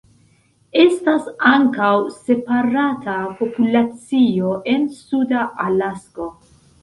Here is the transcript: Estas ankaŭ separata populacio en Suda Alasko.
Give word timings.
Estas 0.83 1.27
ankaŭ 1.49 1.89
separata 2.13 3.17
populacio 3.41 4.55
en 4.75 4.89
Suda 4.99 5.47
Alasko. 5.67 6.29